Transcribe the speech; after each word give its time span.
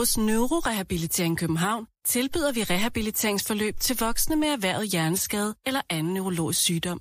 Hos 0.00 0.18
Neurorehabilitering 0.18 1.38
København 1.38 1.86
tilbyder 2.04 2.52
vi 2.52 2.62
rehabiliteringsforløb 2.62 3.80
til 3.80 3.96
voksne 3.98 4.36
med 4.36 4.48
erhvervet 4.48 4.88
hjerneskade 4.88 5.54
eller 5.66 5.80
anden 5.90 6.14
neurologisk 6.14 6.60
sygdom. 6.60 7.00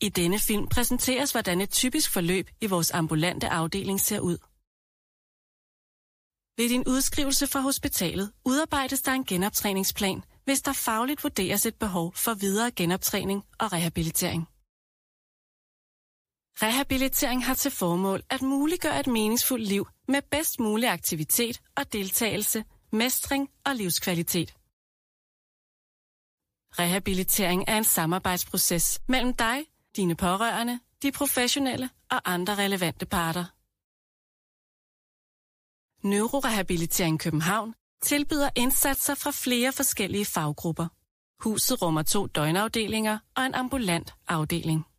I 0.00 0.08
denne 0.08 0.38
film 0.38 0.68
præsenteres, 0.68 1.32
hvordan 1.32 1.60
et 1.60 1.70
typisk 1.70 2.10
forløb 2.10 2.48
i 2.60 2.66
vores 2.66 2.90
ambulante 2.90 3.48
afdeling 3.48 4.00
ser 4.00 4.20
ud. 4.20 4.38
Ved 6.56 6.68
din 6.68 6.84
udskrivelse 6.86 7.46
fra 7.46 7.60
hospitalet 7.60 8.32
udarbejdes 8.44 9.02
der 9.02 9.12
en 9.12 9.24
genoptræningsplan, 9.24 10.24
hvis 10.44 10.62
der 10.62 10.72
fagligt 10.72 11.22
vurderes 11.22 11.66
et 11.66 11.74
behov 11.74 12.12
for 12.14 12.34
videre 12.34 12.70
genoptræning 12.70 13.42
og 13.58 13.72
rehabilitering. 13.72 14.48
Rehabilitering 16.62 17.44
har 17.44 17.54
til 17.54 17.70
formål 17.70 18.22
at 18.30 18.42
muliggøre 18.42 19.00
et 19.00 19.06
meningsfuldt 19.06 19.68
liv 19.68 19.88
med 20.08 20.22
bedst 20.30 20.60
mulig 20.60 20.88
aktivitet 20.88 21.60
og 21.76 21.92
deltagelse, 21.92 22.64
mestring 22.92 23.48
og 23.66 23.76
livskvalitet. 23.76 24.54
Rehabilitering 26.78 27.64
er 27.68 27.78
en 27.78 27.84
samarbejdsproces 27.84 29.02
mellem 29.08 29.34
dig, 29.34 29.66
dine 29.96 30.14
pårørende, 30.16 30.80
de 31.02 31.12
professionelle 31.12 31.90
og 32.10 32.32
andre 32.32 32.54
relevante 32.54 33.06
parter. 33.06 33.44
Neurorehabilitering 36.06 37.20
København 37.20 37.74
tilbyder 38.02 38.50
indsatser 38.56 39.14
fra 39.14 39.30
flere 39.30 39.72
forskellige 39.72 40.24
faggrupper. 40.24 40.86
Huset 41.40 41.82
rummer 41.82 42.02
to 42.02 42.26
døgnafdelinger 42.26 43.18
og 43.36 43.46
en 43.46 43.54
ambulant 43.54 44.14
afdeling. 44.28 44.91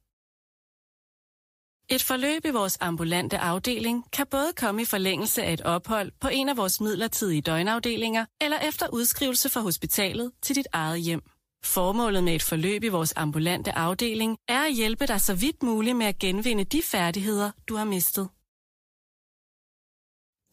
Et 1.89 2.03
forløb 2.03 2.45
i 2.45 2.49
vores 2.49 2.77
ambulante 2.81 3.37
afdeling 3.37 4.11
kan 4.11 4.27
både 4.27 4.53
komme 4.53 4.81
i 4.81 4.85
forlængelse 4.85 5.43
af 5.43 5.53
et 5.53 5.61
ophold 5.61 6.11
på 6.21 6.27
en 6.27 6.49
af 6.49 6.57
vores 6.57 6.81
midlertidige 6.81 7.41
døgnafdelinger 7.41 8.25
eller 8.41 8.59
efter 8.59 8.87
udskrivelse 8.93 9.49
fra 9.49 9.61
hospitalet 9.61 10.31
til 10.41 10.55
dit 10.55 10.67
eget 10.73 11.01
hjem. 11.01 11.21
Formålet 11.63 12.23
med 12.23 12.35
et 12.35 12.43
forløb 12.43 12.83
i 12.83 12.87
vores 12.87 13.13
ambulante 13.15 13.71
afdeling 13.71 14.37
er 14.47 14.61
at 14.63 14.73
hjælpe 14.73 15.07
dig 15.07 15.21
så 15.21 15.35
vidt 15.35 15.63
muligt 15.63 15.97
med 15.97 16.05
at 16.05 16.19
genvinde 16.19 16.63
de 16.63 16.81
færdigheder, 16.81 17.51
du 17.67 17.75
har 17.75 17.85
mistet. 17.85 18.29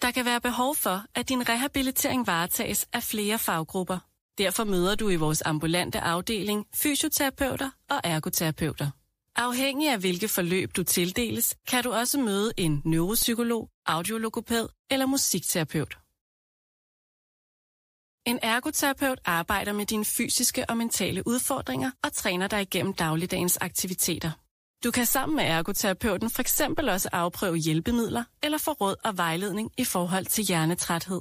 Der 0.03 0.11
kan 0.11 0.25
være 0.25 0.41
behov 0.41 0.75
for, 0.75 1.05
at 1.15 1.29
din 1.29 1.49
rehabilitering 1.49 2.27
varetages 2.27 2.89
af 2.93 3.03
flere 3.03 3.39
faggrupper. 3.39 3.99
Derfor 4.39 4.65
møder 4.65 4.95
du 4.95 5.09
i 5.09 5.17
vores 5.17 5.43
ambulante 5.47 6.01
afdeling 6.01 6.67
fysioterapeuter 6.75 7.71
og 7.91 8.01
ergoterapeuter. 8.05 8.91
Afhængig 9.37 9.89
af 9.89 9.99
hvilke 9.99 10.29
forløb 10.29 10.77
du 10.77 10.83
tildeles, 10.85 11.57
kan 11.69 11.85
du 11.85 11.93
også 11.93 12.21
møde 12.21 12.53
en 12.57 12.83
neuropsykolog, 12.85 13.71
audiologopæd 13.87 14.69
eller 14.91 15.07
musikterapeut. 15.07 15.99
En 18.27 18.39
ergoterapeut 18.43 19.21
arbejder 19.25 19.73
med 19.73 19.87
dine 19.87 20.05
fysiske 20.05 20.71
og 20.71 20.77
mentale 20.77 21.27
udfordringer 21.27 21.91
og 22.03 22.13
træner 22.13 22.49
dig 22.49 22.63
igennem 22.63 22.95
dagligdagens 22.95 23.57
aktiviteter. 23.57 24.31
Du 24.85 24.91
kan 24.91 25.07
sammen 25.07 25.37
med 25.37 25.45
ergoterapeuten 25.45 26.31
for 26.31 26.41
eksempel 26.41 26.89
også 26.89 27.09
afprøve 27.13 27.57
hjælpemidler 27.57 28.25
eller 28.43 28.59
få 28.59 28.73
råd 28.73 28.97
og 29.05 29.17
vejledning 29.17 29.71
i 29.79 29.85
forhold 29.85 30.27
til 30.27 30.45
hjernetræthed. 30.45 31.21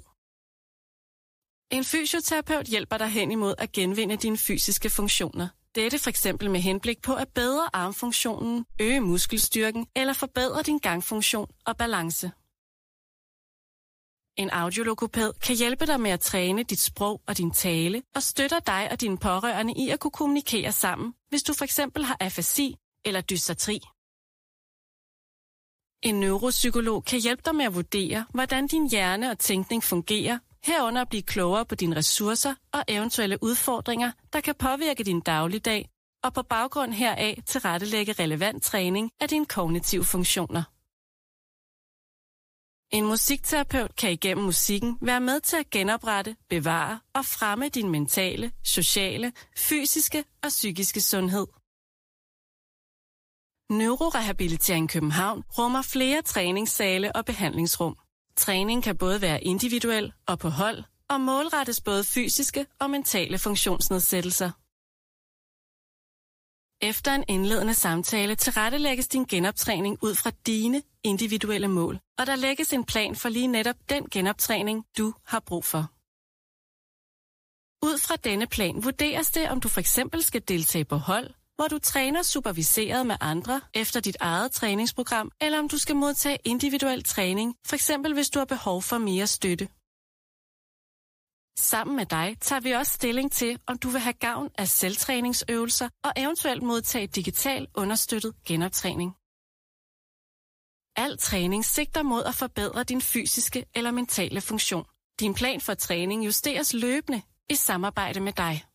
En 1.72 1.84
fysioterapeut 1.84 2.66
hjælper 2.66 2.98
dig 2.98 3.08
hen 3.08 3.32
imod 3.32 3.56
at 3.58 3.72
genvinde 3.72 4.18
dine 4.18 4.38
fysiske 4.38 4.90
funktioner. 4.90 5.48
Dette 5.80 6.00
for 6.00 6.10
eksempel 6.10 6.52
med 6.52 6.60
henblik 6.60 7.02
på 7.02 7.14
at 7.16 7.28
bedre 7.28 7.70
armfunktionen, 7.74 8.66
øge 8.82 9.00
muskelstyrken 9.00 9.88
eller 9.96 10.14
forbedre 10.14 10.62
din 10.62 10.78
gangfunktion 10.78 11.48
og 11.66 11.78
balance. 11.78 12.32
En 14.42 14.50
audiologopæd 14.50 15.34
kan 15.34 15.56
hjælpe 15.56 15.86
dig 15.86 16.00
med 16.02 16.12
at 16.12 16.20
træne 16.20 16.64
dit 16.64 16.80
sprog 16.80 17.22
og 17.28 17.38
din 17.38 17.52
tale 17.52 18.04
og 18.16 18.24
støtter 18.24 18.60
dig 18.60 18.88
og 18.92 19.02
dine 19.02 19.18
pårørende 19.18 19.74
i 19.78 19.90
at 19.90 20.00
kunne 20.00 20.12
kommunikere 20.12 20.72
sammen, 20.72 21.14
hvis 21.30 21.44
du 21.44 21.54
for 21.54 21.66
eksempel 21.66 22.04
har 22.04 22.18
afasi 22.20 22.76
eller 23.06 23.22
dysartri. 23.22 23.80
En 26.04 26.20
neuropsykolog 26.20 27.06
kan 27.06 27.20
hjælpe 27.20 27.42
dig 27.46 27.56
med 27.56 27.66
at 27.66 27.76
vurdere, 27.76 28.26
hvordan 28.34 28.68
din 28.68 28.90
hjerne 28.90 29.32
og 29.32 29.40
tænkning 29.40 29.84
fungerer, 29.84 30.40
herunder 30.64 31.02
at 31.02 31.10
blive 31.10 31.24
klogere 31.24 31.66
på 31.66 31.76
dine 31.76 31.96
ressourcer 31.96 32.56
og 32.74 32.84
eventuelle 32.88 33.44
udfordringer, 33.44 34.12
der 34.34 34.42
kan 34.42 34.56
påvirke 34.56 35.04
din 35.04 35.22
dagligdag, 35.22 35.90
og 36.24 36.34
på 36.34 36.44
baggrund 36.44 36.94
heraf 36.94 37.42
tilrettelægge 37.46 38.14
relevant 38.14 38.64
træning 38.64 39.12
af 39.20 39.30
dine 39.30 39.46
kognitive 39.46 40.06
funktioner. 40.06 40.64
En 42.92 43.06
musikterapeut 43.06 43.96
kan 43.96 44.12
igennem 44.12 44.46
musikken 44.46 44.98
være 45.02 45.20
med 45.20 45.40
til 45.42 45.58
at 45.58 45.70
genoprette, 45.70 46.36
bevare 46.50 47.00
og 47.14 47.26
fremme 47.26 47.70
din 47.70 47.90
mentale, 47.90 48.52
sociale, 48.64 49.34
fysiske 49.58 50.24
og 50.44 50.50
psykiske 50.50 51.02
sundhed. 51.02 51.48
Neurorehabilitering 53.70 54.90
København 54.90 55.44
rummer 55.58 55.82
flere 55.82 56.22
træningssale 56.22 57.16
og 57.16 57.26
behandlingsrum. 57.26 57.98
Træning 58.46 58.84
kan 58.84 58.98
både 58.98 59.22
være 59.22 59.44
individuel 59.44 60.14
og 60.28 60.40
på 60.40 60.50
hold, 60.50 60.84
og 61.10 61.22
målrettes 61.22 61.82
både 61.82 62.04
fysiske 62.04 62.66
og 62.80 62.90
mentale 62.90 63.38
funktionsnedsættelser. 63.38 64.52
Efter 66.92 67.12
en 67.16 67.26
indledende 67.28 67.74
samtale 67.74 68.36
tilrettelægges 68.36 69.08
din 69.08 69.26
genoptræning 69.26 69.98
ud 70.02 70.16
fra 70.16 70.32
dine 70.48 70.82
individuelle 71.04 71.68
mål, 71.68 72.00
og 72.20 72.28
der 72.28 72.36
lægges 72.36 72.74
en 72.74 72.86
plan 72.86 73.16
for 73.16 73.30
lige 73.30 73.48
netop 73.48 73.76
den 73.90 74.10
genoptræning, 74.10 74.86
du 74.98 75.14
har 75.26 75.40
brug 75.40 75.66
for. 75.66 75.84
Ud 77.90 77.98
fra 78.06 78.16
denne 78.16 78.48
plan 78.48 78.84
vurderes 78.84 79.30
det, 79.32 79.50
om 79.50 79.62
du 79.62 79.68
for 79.70 79.80
eksempel 79.80 80.24
skal 80.24 80.44
deltage 80.48 80.86
på 80.86 80.96
hold, 80.96 81.34
hvor 81.60 81.68
du 81.68 81.80
træner 81.80 82.24
superviseret 82.24 83.08
med 83.08 83.16
andre 83.22 83.62
efter 83.74 84.00
dit 84.00 84.18
eget 84.20 84.52
træningsprogram, 84.52 85.32
eller 85.42 85.60
om 85.60 85.70
du 85.70 85.78
skal 85.78 85.96
modtage 85.96 86.38
individuel 86.46 87.04
træning, 87.04 87.56
for 87.66 87.76
eksempel 87.76 88.14
hvis 88.14 88.30
du 88.30 88.40
har 88.40 88.46
behov 88.46 88.82
for 88.82 88.98
mere 88.98 89.28
støtte. 89.28 89.66
Sammen 91.72 91.96
med 91.96 92.06
dig 92.06 92.38
tager 92.42 92.60
vi 92.60 92.72
også 92.72 92.94
stilling 92.94 93.32
til, 93.32 93.60
om 93.68 93.78
du 93.78 93.90
vil 93.90 94.00
have 94.00 94.14
gavn 94.14 94.50
af 94.58 94.68
selvtræningsøvelser 94.68 95.90
og 96.04 96.12
eventuelt 96.18 96.64
modtage 96.64 97.08
digital 97.08 97.68
understøttet 97.76 98.34
genoptræning. 98.48 99.12
Al 100.96 101.18
træning 101.18 101.66
sigter 101.66 102.04
mod 102.04 102.24
at 102.24 102.36
forbedre 102.36 102.84
din 102.84 103.02
fysiske 103.02 103.66
eller 103.76 103.92
mentale 103.92 104.42
funktion. 104.42 104.86
Din 105.20 105.34
plan 105.34 105.62
for 105.62 105.74
træning 105.74 106.26
justeres 106.26 106.74
løbende 106.74 107.22
i 107.50 107.56
samarbejde 107.56 108.20
med 108.20 108.34
dig. 108.34 108.69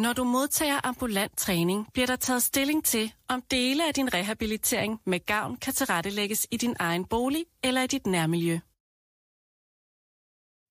Når 0.00 0.12
du 0.12 0.24
modtager 0.24 0.86
ambulant 0.86 1.36
træning, 1.36 1.86
bliver 1.92 2.06
der 2.06 2.16
taget 2.16 2.42
stilling 2.42 2.84
til, 2.84 3.12
om 3.28 3.42
dele 3.50 3.88
af 3.88 3.94
din 3.94 4.14
rehabilitering 4.14 5.00
med 5.06 5.26
gavn 5.26 5.56
kan 5.56 5.72
tilrettelægges 5.72 6.46
i 6.50 6.56
din 6.56 6.76
egen 6.78 7.04
bolig 7.04 7.44
eller 7.64 7.82
i 7.82 7.86
dit 7.86 8.06
nærmiljø. 8.06 8.58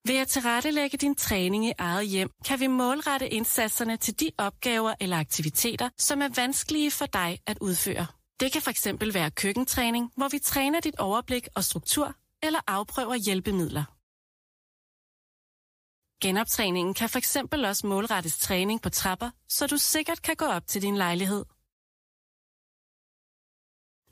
Ved 0.08 0.18
at 0.22 0.28
tilrettelægge 0.28 0.98
din 0.98 1.16
træning 1.16 1.66
i 1.66 1.74
eget 1.78 2.08
hjem, 2.08 2.30
kan 2.46 2.60
vi 2.60 2.68
målrette 2.68 3.30
indsatserne 3.30 3.98
til 3.98 4.20
de 4.20 4.32
opgaver 4.38 4.94
eller 5.00 5.18
aktiviteter, 5.20 5.90
som 5.98 6.22
er 6.22 6.30
vanskelige 6.36 6.92
for 6.92 7.06
dig 7.06 7.40
at 7.46 7.58
udføre. 7.62 8.06
Det 8.40 8.52
kan 8.52 8.62
fx 8.62 8.88
være 9.14 9.32
køkkentræning, 9.32 10.12
hvor 10.18 10.28
vi 10.28 10.40
træner 10.40 10.80
dit 10.80 10.96
overblik 10.96 11.48
og 11.56 11.64
struktur, 11.64 12.16
eller 12.44 12.60
afprøver 12.68 13.16
hjælpemidler. 13.16 13.99
Genoptræningen 16.22 16.94
kan 16.94 17.10
fx 17.10 17.36
også 17.52 17.88
målrettes 17.88 18.38
træning 18.38 18.82
på 18.82 18.90
trapper, 18.90 19.30
så 19.50 19.68
du 19.68 19.78
sikkert 19.78 20.22
kan 20.22 20.36
gå 20.36 20.46
op 20.46 20.68
til 20.68 20.82
din 20.82 20.98
lejlighed. 20.98 21.46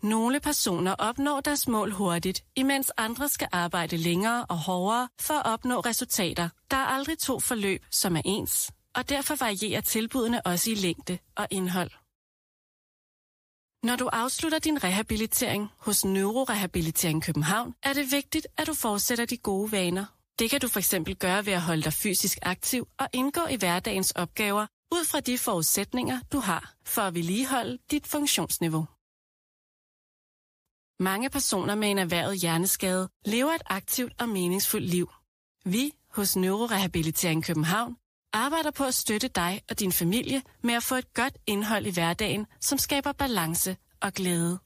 Nogle 0.04 0.40
personer 0.40 0.96
opnår 1.00 1.42
deres 1.42 1.68
mål 1.68 1.92
hurtigt, 1.92 2.46
imens 2.56 2.92
andre 2.98 3.30
skal 3.30 3.48
arbejde 3.52 3.98
længere 3.98 4.46
og 4.46 4.58
hårdere 4.58 5.10
for 5.20 5.34
at 5.34 5.46
opnå 5.46 5.80
resultater. 5.80 6.50
Der 6.72 6.78
er 6.78 6.86
aldrig 6.86 7.20
to 7.20 7.40
forløb, 7.40 7.86
som 7.92 8.16
er 8.16 8.22
ens, 8.26 8.72
og 8.96 9.10
derfor 9.10 9.36
varierer 9.36 9.82
tilbudene 9.82 10.46
også 10.46 10.72
i 10.72 10.76
længde 10.76 11.18
og 11.36 11.48
indhold. 11.52 11.92
Når 13.84 13.96
du 13.96 14.10
afslutter 14.14 14.60
din 14.60 14.84
rehabilitering 14.84 15.70
hos 15.78 16.06
Neurorehabilitering 16.06 17.24
København, 17.24 17.76
er 17.84 17.94
det 17.94 18.12
vigtigt, 18.12 18.48
at 18.58 18.68
du 18.68 18.74
fortsætter 18.74 19.26
de 19.26 19.38
gode 19.38 19.72
vaner. 19.72 20.17
Det 20.40 20.50
kan 20.50 20.62
du 20.62 20.68
for 20.68 20.80
eksempel 20.80 21.16
gøre 21.16 21.46
ved 21.46 21.54
at 21.54 21.62
holde 21.62 21.84
dig 21.84 21.94
fysisk 21.94 22.38
aktiv 22.42 22.88
og 23.00 23.08
indgå 23.14 23.42
i 23.50 23.56
hverdagens 23.56 24.12
opgaver 24.12 24.68
ud 24.92 25.06
fra 25.06 25.20
de 25.20 25.38
forudsætninger, 25.38 26.20
du 26.32 26.40
har 26.40 26.74
for 26.86 27.02
at 27.02 27.14
vedligeholde 27.14 27.78
dit 27.92 28.08
funktionsniveau. 28.08 28.86
Mange 31.00 31.30
personer 31.30 31.76
med 31.76 31.92
en 31.92 31.98
erhvervet 31.98 32.42
hjerneskade 32.42 33.10
lever 33.26 33.52
et 33.52 33.62
aktivt 33.66 34.14
og 34.22 34.30
meningsfuldt 34.30 34.90
liv. 34.90 35.12
Vi 35.66 35.94
hos 36.12 36.36
Neurorehabilitering 36.36 37.44
København 37.44 37.98
arbejder 38.34 38.72
på 38.72 38.84
at 38.84 38.94
støtte 38.94 39.28
dig 39.28 39.62
og 39.70 39.80
din 39.80 39.92
familie 39.92 40.42
med 40.64 40.74
at 40.74 40.84
få 40.84 40.96
et 40.96 41.14
godt 41.14 41.38
indhold 41.48 41.86
i 41.86 41.94
hverdagen, 41.94 42.48
som 42.62 42.78
skaber 42.78 43.12
balance 43.12 43.78
og 44.02 44.14
glæde. 44.14 44.60